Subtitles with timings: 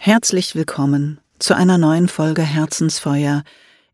[0.00, 3.42] Herzlich willkommen zu einer neuen Folge Herzensfeuer.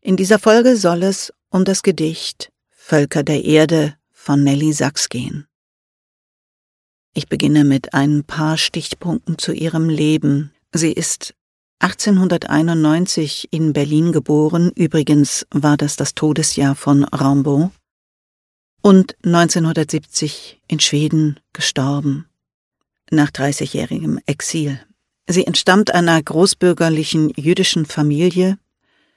[0.01, 5.47] In dieser Folge soll es um das Gedicht Völker der Erde von Nelly Sachs gehen.
[7.15, 10.53] Ich beginne mit ein paar Stichpunkten zu ihrem Leben.
[10.71, 11.33] Sie ist
[11.79, 17.71] 1891 in Berlin geboren, übrigens war das das Todesjahr von Rimbaud,
[18.83, 22.27] und 1970 in Schweden gestorben,
[23.09, 24.79] nach 30-jährigem Exil.
[25.27, 28.57] Sie entstammt einer großbürgerlichen jüdischen Familie,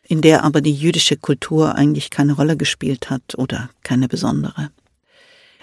[0.02, 4.70] in der aber die jüdische Kultur eigentlich keine Rolle gespielt hat oder keine besondere.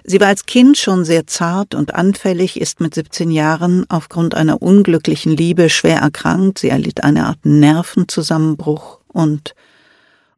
[0.04, 4.62] Sie war als Kind schon sehr zart und anfällig, ist mit 17 Jahren aufgrund einer
[4.62, 6.60] unglücklichen Liebe schwer erkrankt.
[6.60, 9.56] Sie erlitt eine Art Nervenzusammenbruch und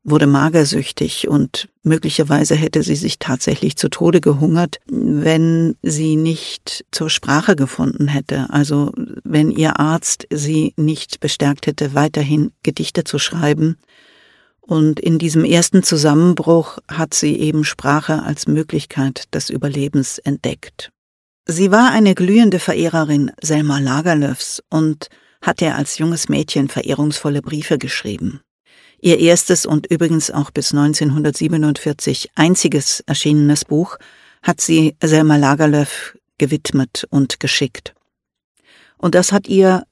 [0.08, 7.10] wurde magersüchtig und möglicherweise hätte sie sich tatsächlich zu Tode gehungert, wenn sie nicht zur
[7.10, 8.48] Sprache gefunden hätte.
[8.50, 8.94] Also
[9.24, 13.78] wenn ihr Arzt sie nicht bestärkt hätte, weiterhin Gedichte zu schreiben.
[14.62, 20.90] Und in diesem ersten Zusammenbruch hat sie eben Sprache als Möglichkeit des Überlebens entdeckt.
[21.46, 25.10] Sie war eine glühende Verehrerin Selma Lagerlöfs und
[25.42, 28.42] hatte als junges Mädchen verehrungsvolle Briefe geschrieben.
[29.00, 33.98] Ihr erstes und übrigens auch bis 1947 einziges erschienenes Buch
[34.42, 37.94] hat sie Selma Lagerlöf gewidmet und geschickt.
[38.98, 39.84] Und das hat ihr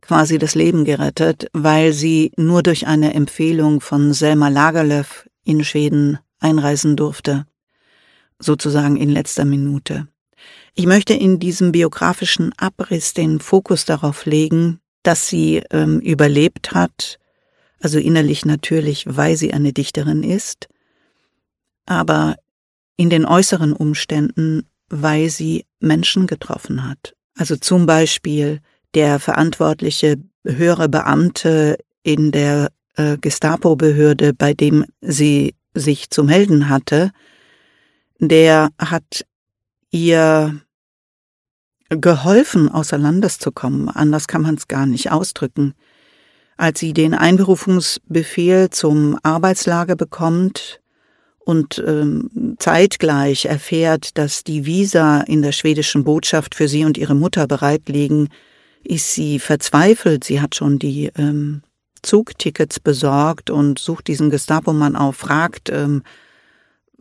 [0.00, 6.18] quasi das Leben gerettet, weil sie nur durch eine Empfehlung von Selma Lagerlöf in Schweden
[6.40, 7.46] einreisen durfte,
[8.38, 10.08] sozusagen in letzter Minute.
[10.74, 17.18] Ich möchte in diesem biografischen Abriss den Fokus darauf legen, dass sie ähm, überlebt hat,
[17.80, 20.68] also innerlich natürlich, weil sie eine Dichterin ist,
[21.86, 22.36] aber
[22.96, 27.14] in den äußeren Umständen, weil sie Menschen getroffen hat.
[27.36, 28.60] Also zum Beispiel
[28.94, 37.12] der verantwortliche höhere Beamte in der äh, Gestapo-Behörde, bei dem sie sich zu melden hatte,
[38.18, 39.24] der hat
[39.90, 40.60] ihr
[41.88, 43.88] geholfen, außer Landes zu kommen.
[43.88, 45.74] Anders kann man es gar nicht ausdrücken.
[46.58, 50.80] Als sie den Einberufungsbefehl zum Arbeitslager bekommt
[51.38, 57.14] und ähm, zeitgleich erfährt, dass die Visa in der schwedischen Botschaft für sie und ihre
[57.14, 58.28] Mutter bereit liegen,
[58.82, 60.24] ist sie verzweifelt.
[60.24, 61.62] Sie hat schon die ähm,
[62.02, 66.02] Zugtickets besorgt und sucht diesen Gestapo-Mann auf, fragt, ähm,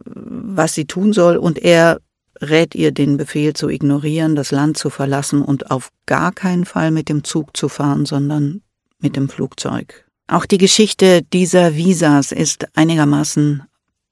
[0.06, 2.00] was sie tun soll, und er
[2.40, 6.92] rät ihr den Befehl zu ignorieren, das Land zu verlassen und auf gar keinen Fall
[6.92, 8.62] mit dem Zug zu fahren, sondern
[9.00, 10.06] mit dem Flugzeug.
[10.28, 13.64] Auch die Geschichte dieser Visas ist einigermaßen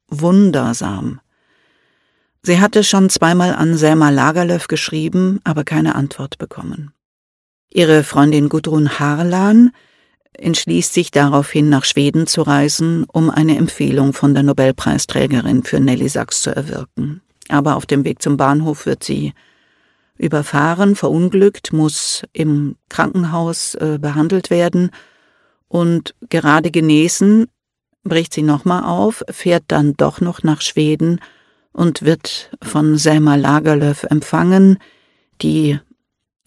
[0.07, 1.19] wundersam.
[2.41, 6.93] Sie hatte schon zweimal an Selma Lagerlöf geschrieben, aber keine Antwort bekommen.
[7.69, 9.71] Ihre Freundin Gudrun Harlan
[10.33, 16.07] entschließt sich daraufhin nach Schweden zu reisen, um eine Empfehlung von der Nobelpreisträgerin für Nelly
[16.07, 17.21] Sachs zu erwirken.
[17.49, 19.33] Aber auf dem Weg zum Bahnhof wird sie
[20.17, 24.91] überfahren, verunglückt, muss im Krankenhaus äh, behandelt werden
[25.67, 27.47] und gerade genesen
[28.03, 31.19] bricht sie nochmal auf, fährt dann doch noch nach Schweden
[31.73, 34.77] und wird von Selma Lagerlöf empfangen,
[35.41, 35.79] die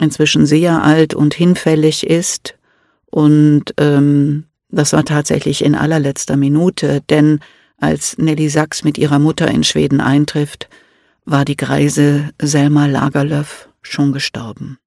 [0.01, 2.55] inzwischen sehr alt und hinfällig ist.
[3.07, 7.41] Und ähm, das war tatsächlich in allerletzter Minute, denn
[7.77, 10.69] als Nelly Sachs mit ihrer Mutter in Schweden eintrifft,
[11.31, 14.79] war die greise Selma Lagerlöf schon gestorben.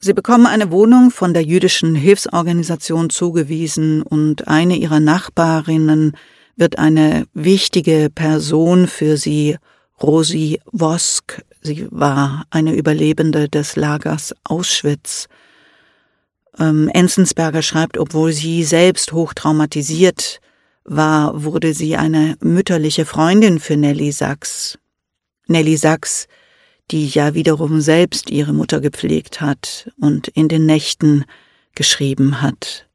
[0.00, 6.16] Sie bekommen eine Wohnung von der jüdischen Hilfsorganisation zugewiesen und eine ihrer Nachbarinnen
[6.56, 9.56] wird eine wichtige Person für sie,
[10.02, 11.42] Rosi Wosk.
[11.62, 15.28] Sie war eine Überlebende des Lagers Auschwitz.
[16.58, 20.40] Ähm, Enzensberger schreibt, obwohl sie selbst hochtraumatisiert
[20.84, 24.78] war, wurde sie eine mütterliche Freundin für Nelly Sachs.
[25.46, 26.28] Nelly Sachs,
[26.90, 31.24] die ja wiederum selbst ihre Mutter gepflegt hat und in den Nächten
[31.74, 32.88] geschrieben hat,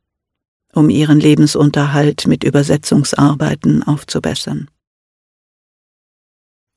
[0.73, 4.69] um ihren Lebensunterhalt mit Übersetzungsarbeiten aufzubessern.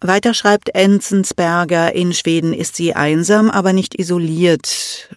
[0.01, 5.17] Weiter schreibt Enzensberger, in Schweden ist sie einsam, aber nicht isoliert.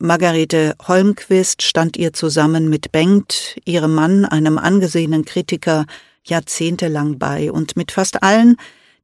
[0.00, 5.86] Margarete Holmquist stand ihr zusammen mit Bengt, ihrem Mann, einem angesehenen Kritiker,
[6.24, 8.56] jahrzehntelang bei und mit fast allen,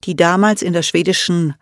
[0.04, 1.54] die damals in der schwedischen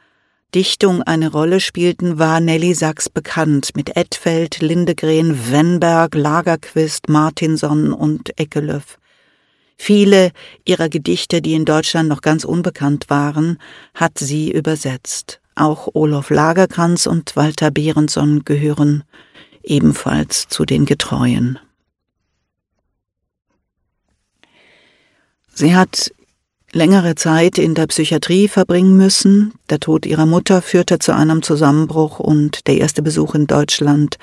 [0.55, 8.39] Dichtung eine Rolle spielten, war Nelly Sachs bekannt, mit Edfeld, Lindegren, Wenberg, Lagerquist, Martinson und
[8.39, 8.99] Eckelöf.
[9.79, 10.33] Viele
[10.67, 13.59] ihrer Gedichte, die in Deutschland noch ganz unbekannt waren,
[13.95, 15.42] hat sie übersetzt.
[15.55, 19.05] Auch Olof Lagerkrantz und Walter Berenson gehören
[19.63, 21.59] ebenfalls zu den Getreuen.
[25.55, 26.11] Sie hat
[26.73, 29.53] längere Zeit in der Psychiatrie verbringen müssen.
[29.69, 34.17] Der Tod ihrer Mutter führte zu einem Zusammenbruch und der erste Besuch in Deutschland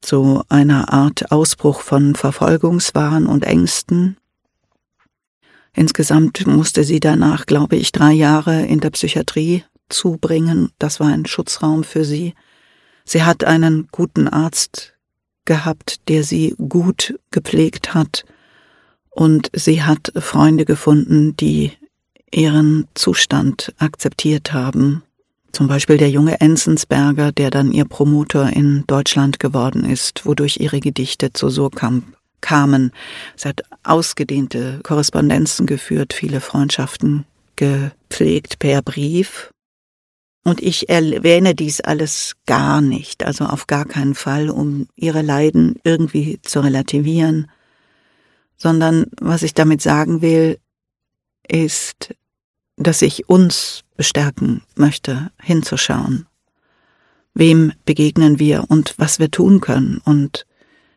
[0.00, 4.16] zu einer Art Ausbruch von Verfolgungswahn und Ängsten.
[5.72, 10.70] Insgesamt musste sie danach, glaube ich, drei Jahre in der Psychiatrie zubringen.
[10.78, 12.34] Das war ein Schutzraum für sie.
[13.04, 14.94] Sie hat einen guten Arzt
[15.44, 18.24] gehabt, der sie gut gepflegt hat,
[19.10, 21.72] und sie hat Freunde gefunden, die
[22.30, 25.02] ihren Zustand akzeptiert haben.
[25.52, 30.78] Zum Beispiel der junge Enzensberger, der dann ihr Promoter in Deutschland geworden ist, wodurch ihre
[30.78, 32.92] Gedichte zu Surkamp kamen.
[33.36, 37.24] Sie hat ausgedehnte Korrespondenzen geführt, viele Freundschaften
[37.56, 39.50] gepflegt per Brief.
[40.42, 45.78] Und ich erwähne dies alles gar nicht, also auf gar keinen Fall, um ihre Leiden
[45.84, 47.50] irgendwie zu relativieren,
[48.56, 50.58] sondern was ich damit sagen will,
[51.46, 52.14] ist,
[52.76, 56.26] dass ich uns bestärken möchte, hinzuschauen.
[57.34, 60.46] Wem begegnen wir und was wir tun können und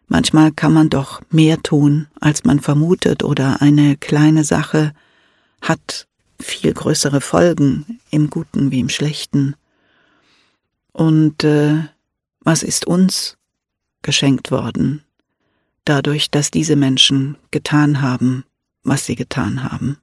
[0.08, 4.94] manchmal kann man doch mehr tun, als man vermutet oder eine kleine Sache
[5.62, 6.08] hat
[6.44, 9.56] viel größere Folgen im Guten wie im Schlechten.
[10.92, 11.84] Und äh,
[12.42, 13.38] was ist uns
[14.02, 15.04] geschenkt worden,
[15.86, 18.46] dadurch, dass diese Menschen getan haben,
[18.84, 19.98] was sie getan haben?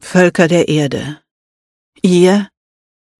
[0.00, 1.20] Völker der Erde,
[2.02, 2.48] ihr,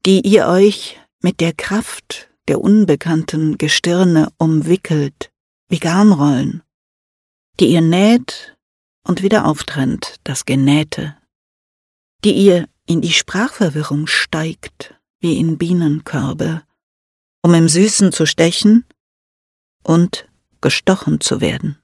[0.05, 5.33] die ihr euch mit der Kraft der unbekannten Gestirne umwickelt,
[5.69, 6.63] wie Garnrollen,
[7.59, 8.54] die ihr näht
[9.07, 11.17] und wieder auftrennt das Genähte,
[12.25, 16.63] die ihr in die Sprachverwirrung steigt wie in Bienenkörbe,
[17.43, 18.85] um im Süßen zu stechen
[19.83, 20.29] und
[20.61, 21.79] gestochen zu werden.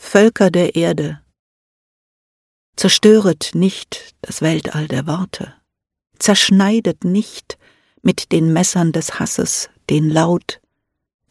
[0.00, 1.20] Völker der Erde,
[2.76, 5.54] zerstöret nicht das Weltall der Worte,
[6.18, 7.58] zerschneidet nicht
[8.02, 10.60] mit den Messern des Hasses den Laut,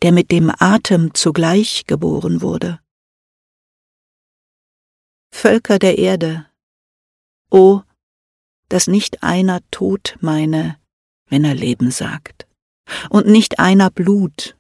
[0.02, 2.80] der mit dem Atem zugleich geboren wurde.
[5.30, 6.46] Völker der Erde,
[7.52, 7.82] o,
[8.70, 10.78] dass nicht einer Tod meine,
[11.28, 12.48] wenn er Leben sagt,
[13.10, 14.58] und nicht einer Blut,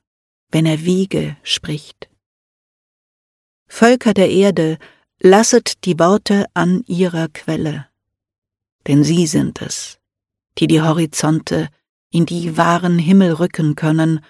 [0.49, 2.09] wenn er Wiege spricht.
[3.67, 4.77] Völker der Erde,
[5.19, 7.87] lasset die Worte an ihrer Quelle,
[8.87, 9.99] denn sie sind es,
[10.57, 11.69] die die Horizonte
[12.09, 14.23] in die wahren Himmel rücken können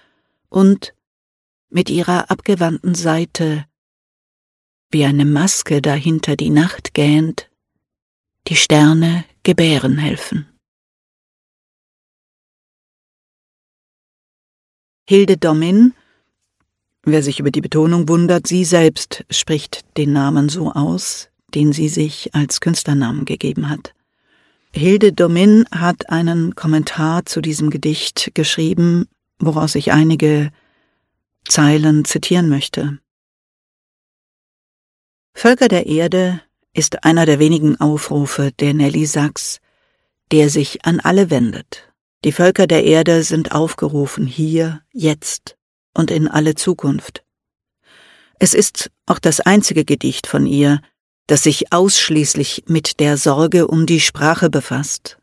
[0.50, 0.94] und
[1.70, 3.66] mit ihrer abgewandten Seite
[4.92, 7.50] wie eine Maske dahinter die Nacht gähnt,
[8.48, 10.48] die Sterne gebären helfen.
[15.10, 15.94] Hilde Domin,
[17.04, 21.88] wer sich über die Betonung wundert, sie selbst spricht den Namen so aus, den sie
[21.88, 23.94] sich als Künstlernamen gegeben hat.
[24.74, 29.08] Hilde Domin hat einen Kommentar zu diesem Gedicht geschrieben,
[29.40, 30.52] woraus ich einige
[31.48, 33.00] Zeilen zitieren möchte.
[35.40, 36.42] Völker der Erde
[36.74, 39.60] ist einer der wenigen Aufrufe der Nelly Sachs,
[40.32, 41.94] der sich an alle wendet.
[42.24, 45.56] Die Völker der Erde sind aufgerufen hier, jetzt
[45.94, 47.24] und in alle Zukunft.
[48.40, 50.82] Es ist auch das einzige Gedicht von ihr,
[51.28, 55.20] das sich ausschließlich mit der Sorge um die Sprache befasst.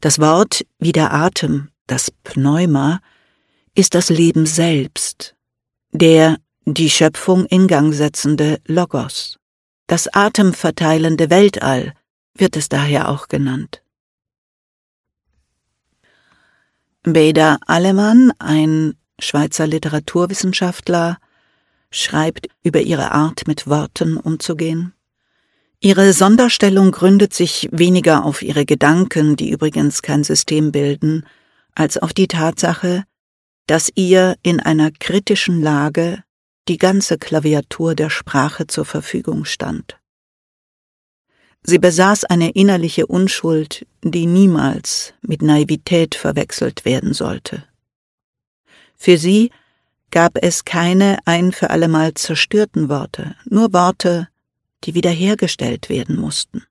[0.00, 3.00] Das Wort wie der Atem, das Pneuma,
[3.74, 5.34] ist das Leben selbst,
[5.90, 9.37] der die Schöpfung in Gang setzende Logos.
[9.88, 11.94] Das atemverteilende Weltall
[12.34, 13.82] wird es daher auch genannt.
[17.02, 21.16] Beda Alemann, ein Schweizer Literaturwissenschaftler,
[21.90, 24.92] schreibt über ihre Art, mit Worten umzugehen.
[25.80, 31.24] Ihre Sonderstellung gründet sich weniger auf ihre Gedanken, die übrigens kein System bilden,
[31.74, 33.04] als auf die Tatsache,
[33.66, 36.22] dass ihr in einer kritischen Lage
[36.68, 39.98] die ganze Klaviatur der Sprache zur Verfügung stand.
[41.62, 47.64] Sie besaß eine innerliche Unschuld, die niemals mit Naivität verwechselt werden sollte.
[48.96, 49.50] Für sie
[50.10, 54.28] gab es keine ein für allemal zerstörten Worte, nur Worte,
[54.84, 56.64] die wiederhergestellt werden mussten.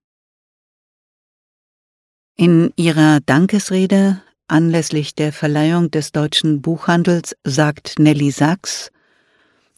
[2.36, 8.92] In ihrer Dankesrede anlässlich der Verleihung des deutschen Buchhandels sagt Nelly Sachs,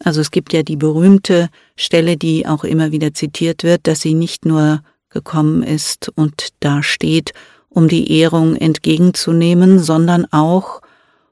[0.03, 4.13] also es gibt ja die berühmte Stelle, die auch immer wieder zitiert wird, dass sie
[4.13, 7.33] nicht nur gekommen ist und da steht
[7.69, 10.81] um die Ehrung entgegenzunehmen, sondern auch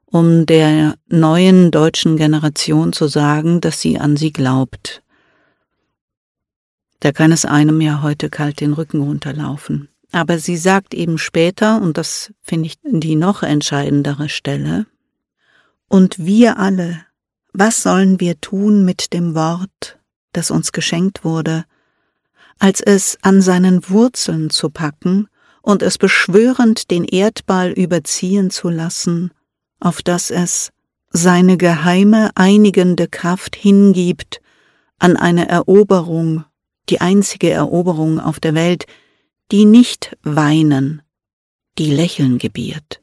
[0.05, 5.01] um der neuen deutschen Generation zu sagen, dass sie an sie glaubt.
[6.99, 9.89] Da kann es einem ja heute kalt den Rücken runterlaufen.
[10.11, 14.85] Aber sie sagt eben später, und das finde ich die noch entscheidendere Stelle,
[15.89, 17.01] und wir alle,
[17.59, 19.97] was sollen wir tun mit dem Wort,
[20.31, 21.65] das uns geschenkt wurde,
[22.59, 25.27] als es an seinen Wurzeln zu packen
[25.63, 29.31] und es beschwörend den Erdball überziehen zu lassen,
[29.79, 30.71] auf dass es
[31.09, 34.39] seine geheime einigende Kraft hingibt
[34.99, 36.45] an eine Eroberung,
[36.89, 38.85] die einzige Eroberung auf der Welt,
[39.51, 41.01] die nicht weinen,
[41.79, 43.01] die lächeln gebiert,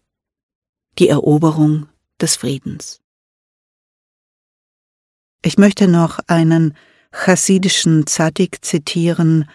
[1.01, 1.89] die Eroberung
[2.21, 3.04] des Friedens.
[5.47, 6.73] Ich möchte noch einen
[7.13, 9.47] chassidischen Zadik zitieren,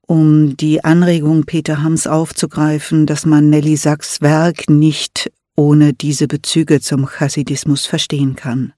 [0.00, 6.80] um die Anregung Peter Hams aufzugreifen, dass man Nelly Sachs Werk nicht ohne diese Bezüge
[6.80, 8.72] zum Chassidismus verstehen kann.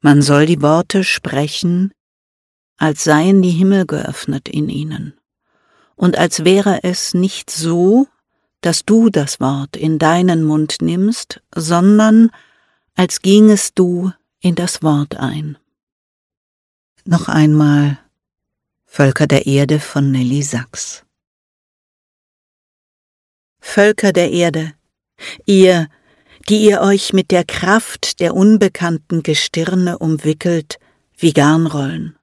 [0.00, 1.92] Man soll die Worte sprechen,
[2.78, 5.12] als seien die Himmel geöffnet in ihnen
[5.96, 8.08] und als wäre es nicht so,
[8.62, 12.30] dass du das Wort in deinen Mund nimmst, sondern
[12.96, 15.58] als gingest du in das Wort ein.
[17.04, 17.98] Noch einmal
[18.86, 21.04] Völker der Erde von Nelly Sachs.
[23.60, 24.74] Völker der Erde,
[25.46, 25.88] ihr,
[26.48, 30.78] die ihr euch mit der Kraft der unbekannten Gestirne umwickelt
[31.16, 32.18] wie Garnrollen,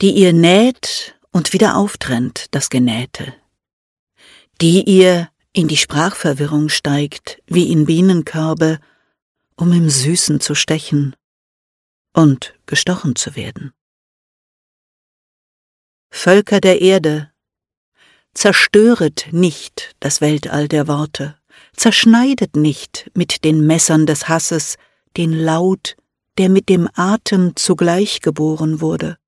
[0.00, 3.34] die ihr näht und wieder auftrennt das Genähte,
[4.60, 8.78] die ihr in die Sprachverwirrung steigt, wie in Bienenkörbe,
[9.58, 11.16] um im Süßen zu stechen
[12.14, 13.72] und gestochen zu werden.
[16.10, 17.32] Völker der Erde,
[18.34, 21.36] zerstöret nicht das Weltall der Worte,
[21.74, 24.76] zerschneidet nicht mit den Messern des Hasses
[25.16, 25.96] den Laut,
[26.38, 29.18] der mit dem Atem zugleich geboren wurde.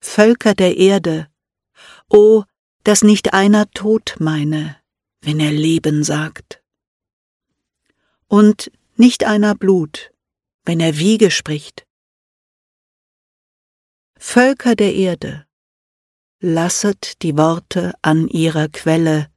[0.00, 1.28] Völker der Erde,
[2.08, 2.42] o,
[2.82, 4.76] dass nicht einer Tod meine,
[5.20, 6.60] wenn er Leben sagt.
[8.28, 10.12] Und nicht einer Blut,
[10.64, 11.86] wenn er Wiege spricht.
[14.18, 15.46] Völker der Erde,
[16.40, 19.30] lasset die Worte an ihrer Quelle,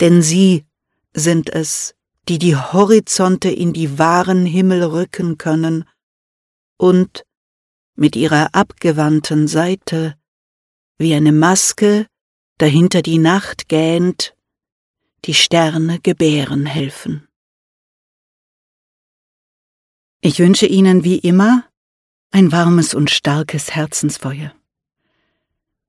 [0.00, 0.64] denn sie
[1.12, 1.94] sind es,
[2.28, 5.84] die die Horizonte in die wahren Himmel rücken können
[6.76, 7.24] und
[7.94, 10.16] mit ihrer abgewandten Seite,
[10.98, 12.06] wie eine Maske,
[12.58, 14.36] dahinter die Nacht gähnt,
[15.24, 17.27] die Sterne gebären helfen.
[20.28, 21.64] Ich wünsche Ihnen wie immer
[22.32, 24.52] ein warmes und starkes Herzensfeuer,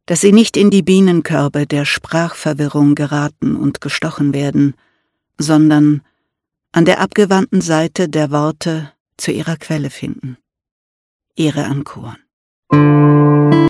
[0.06, 4.76] dass Sie nicht in die Bienenkörbe der Sprachverwirrung geraten und gestochen werden,
[5.38, 6.04] sondern
[6.72, 10.38] an der abgewandten Seite der Worte zu ihrer Quelle finden.
[11.36, 13.09] Ehre an Korn.